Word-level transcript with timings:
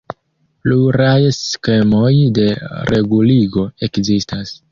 Pluraj 0.61 1.19
skemoj 1.39 2.09
de 2.39 2.47
reguligo 2.93 3.67
ekzistas. 3.89 4.57